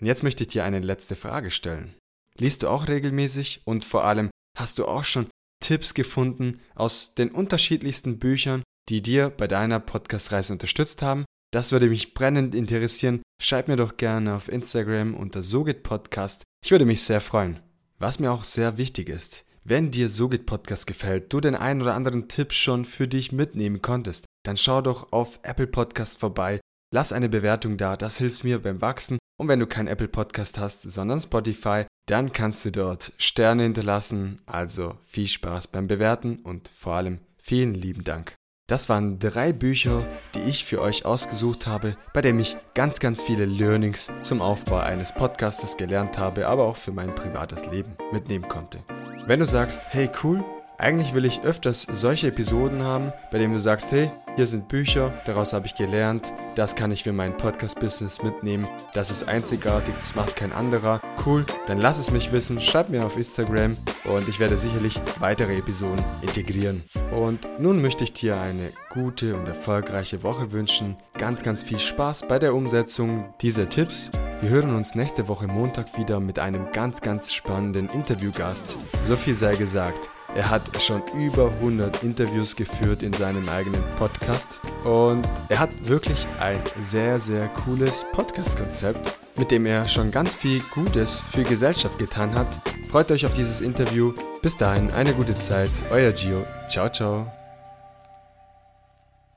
Und 0.00 0.06
jetzt 0.06 0.22
möchte 0.22 0.44
ich 0.44 0.48
dir 0.48 0.64
eine 0.64 0.80
letzte 0.80 1.16
Frage 1.16 1.50
stellen. 1.50 1.94
Liest 2.36 2.62
du 2.62 2.68
auch 2.68 2.88
regelmäßig 2.88 3.62
und 3.64 3.84
vor 3.84 4.04
allem 4.04 4.30
hast 4.56 4.78
du 4.78 4.86
auch 4.86 5.04
schon 5.04 5.26
Tipps 5.60 5.94
gefunden 5.94 6.58
aus 6.74 7.14
den 7.14 7.30
unterschiedlichsten 7.30 8.18
Büchern, 8.18 8.62
die 8.90 9.02
dir 9.02 9.30
bei 9.30 9.46
deiner 9.46 9.80
Podcast-Reise 9.80 10.52
unterstützt 10.52 11.00
haben? 11.00 11.24
Das 11.52 11.72
würde 11.72 11.88
mich 11.88 12.14
brennend 12.14 12.54
interessieren. 12.54 13.22
Schreib 13.42 13.68
mir 13.68 13.76
doch 13.76 13.96
gerne 13.96 14.34
auf 14.34 14.50
Instagram 14.50 15.14
unter 15.14 15.42
SoGitPodcast. 15.42 16.42
Ich 16.64 16.70
würde 16.70 16.84
mich 16.84 17.02
sehr 17.02 17.20
freuen. 17.20 17.60
Was 17.98 18.18
mir 18.18 18.32
auch 18.32 18.44
sehr 18.44 18.78
wichtig 18.78 19.08
ist, 19.08 19.44
wenn 19.62 19.90
dir 19.90 20.08
Sogit 20.08 20.46
Podcast 20.46 20.86
gefällt, 20.86 21.32
du 21.32 21.40
den 21.40 21.54
einen 21.54 21.82
oder 21.82 21.94
anderen 21.94 22.28
Tipp 22.28 22.52
schon 22.52 22.84
für 22.84 23.06
dich 23.06 23.30
mitnehmen 23.30 23.82
konntest, 23.82 24.24
dann 24.44 24.56
schau 24.56 24.80
doch 24.80 25.12
auf 25.12 25.38
Apple 25.42 25.66
Podcast 25.66 26.18
vorbei, 26.18 26.60
lass 26.94 27.12
eine 27.12 27.28
Bewertung 27.28 27.76
da, 27.76 27.96
das 27.96 28.18
hilft 28.18 28.42
mir 28.42 28.60
beim 28.60 28.80
Wachsen. 28.80 29.18
Und 29.38 29.48
wenn 29.48 29.60
du 29.60 29.66
kein 29.66 29.86
Apple 29.86 30.08
Podcast 30.08 30.58
hast, 30.58 30.82
sondern 30.82 31.20
Spotify, 31.20 31.84
dann 32.06 32.32
kannst 32.32 32.64
du 32.64 32.72
dort 32.72 33.12
Sterne 33.18 33.64
hinterlassen. 33.64 34.40
Also 34.46 34.96
viel 35.02 35.26
Spaß 35.26 35.68
beim 35.68 35.86
Bewerten 35.86 36.38
und 36.38 36.68
vor 36.68 36.94
allem 36.94 37.20
vielen 37.38 37.74
lieben 37.74 38.04
Dank. 38.04 38.34
Das 38.70 38.88
waren 38.88 39.18
drei 39.18 39.52
Bücher, 39.52 40.06
die 40.32 40.42
ich 40.42 40.64
für 40.64 40.80
euch 40.80 41.04
ausgesucht 41.04 41.66
habe, 41.66 41.96
bei 42.14 42.20
denen 42.20 42.38
ich 42.38 42.56
ganz, 42.74 43.00
ganz 43.00 43.20
viele 43.20 43.44
Learnings 43.44 44.12
zum 44.22 44.40
Aufbau 44.40 44.78
eines 44.78 45.12
Podcastes 45.12 45.76
gelernt 45.76 46.18
habe, 46.18 46.46
aber 46.46 46.66
auch 46.66 46.76
für 46.76 46.92
mein 46.92 47.12
privates 47.12 47.66
Leben 47.66 47.96
mitnehmen 48.12 48.46
konnte. 48.46 48.78
Wenn 49.26 49.40
du 49.40 49.46
sagst, 49.46 49.88
hey 49.92 50.08
cool, 50.22 50.44
Eigentlich 50.80 51.12
will 51.12 51.26
ich 51.26 51.42
öfters 51.42 51.82
solche 51.82 52.28
Episoden 52.28 52.82
haben, 52.82 53.12
bei 53.30 53.36
denen 53.36 53.52
du 53.52 53.60
sagst, 53.60 53.92
hey, 53.92 54.10
hier 54.36 54.46
sind 54.46 54.68
Bücher, 54.68 55.12
daraus 55.26 55.52
habe 55.52 55.66
ich 55.66 55.74
gelernt, 55.74 56.32
das 56.54 56.74
kann 56.74 56.90
ich 56.90 57.02
für 57.02 57.12
mein 57.12 57.36
Podcast-Business 57.36 58.22
mitnehmen, 58.22 58.66
das 58.94 59.10
ist 59.10 59.28
einzigartig, 59.28 59.92
das 60.00 60.14
macht 60.14 60.36
kein 60.36 60.52
anderer. 60.52 61.02
Cool, 61.26 61.44
dann 61.66 61.82
lass 61.82 61.98
es 61.98 62.10
mich 62.10 62.32
wissen, 62.32 62.62
schreib 62.62 62.88
mir 62.88 63.04
auf 63.04 63.18
Instagram 63.18 63.76
und 64.04 64.26
ich 64.26 64.40
werde 64.40 64.56
sicherlich 64.56 64.98
weitere 65.18 65.58
Episoden 65.58 66.02
integrieren. 66.22 66.82
Und 67.10 67.46
nun 67.60 67.82
möchte 67.82 68.04
ich 68.04 68.14
dir 68.14 68.40
eine 68.40 68.70
gute 68.88 69.36
und 69.36 69.46
erfolgreiche 69.46 70.22
Woche 70.22 70.50
wünschen. 70.50 70.96
Ganz, 71.18 71.42
ganz 71.42 71.62
viel 71.62 71.78
Spaß 71.78 72.26
bei 72.26 72.38
der 72.38 72.54
Umsetzung 72.54 73.34
dieser 73.42 73.68
Tipps. 73.68 74.12
Wir 74.40 74.48
hören 74.48 74.74
uns 74.74 74.94
nächste 74.94 75.28
Woche 75.28 75.46
Montag 75.46 75.98
wieder 75.98 76.20
mit 76.20 76.38
einem 76.38 76.72
ganz, 76.72 77.02
ganz 77.02 77.34
spannenden 77.34 77.90
Interviewgast. 77.90 78.78
So 79.04 79.16
viel 79.16 79.34
sei 79.34 79.56
gesagt. 79.56 80.08
Er 80.34 80.48
hat 80.48 80.62
schon 80.80 81.02
über 81.14 81.50
100 81.60 82.02
Interviews 82.02 82.54
geführt 82.54 83.02
in 83.02 83.12
seinem 83.12 83.48
eigenen 83.48 83.82
Podcast 83.98 84.60
und 84.84 85.26
er 85.48 85.58
hat 85.58 85.70
wirklich 85.88 86.26
ein 86.40 86.58
sehr, 86.80 87.18
sehr 87.18 87.48
cooles 87.48 88.06
Podcast-Konzept, 88.12 89.18
mit 89.36 89.50
dem 89.50 89.66
er 89.66 89.88
schon 89.88 90.10
ganz 90.10 90.34
viel 90.34 90.62
Gutes 90.72 91.22
für 91.32 91.42
Gesellschaft 91.42 91.98
getan 91.98 92.34
hat. 92.34 92.46
Freut 92.90 93.10
euch 93.10 93.26
auf 93.26 93.34
dieses 93.34 93.60
Interview. 93.60 94.12
Bis 94.42 94.56
dahin 94.56 94.90
eine 94.92 95.12
gute 95.14 95.34
Zeit. 95.34 95.70
Euer 95.90 96.12
Gio. 96.12 96.44
Ciao, 96.68 96.88
ciao. 96.88 97.39